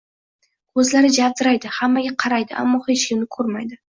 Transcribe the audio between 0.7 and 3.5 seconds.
Ko‘zlari javdiraydi, hammaga qaraydi, ammo hech kimni